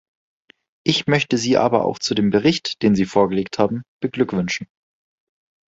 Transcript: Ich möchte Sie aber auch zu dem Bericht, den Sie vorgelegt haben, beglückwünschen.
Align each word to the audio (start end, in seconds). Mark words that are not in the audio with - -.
Ich 0.83 1.05
möchte 1.05 1.37
Sie 1.37 1.57
aber 1.57 1.85
auch 1.85 1.99
zu 1.99 2.15
dem 2.15 2.31
Bericht, 2.31 2.81
den 2.81 2.95
Sie 2.95 3.05
vorgelegt 3.05 3.59
haben, 3.59 3.83
beglückwünschen. 4.01 4.67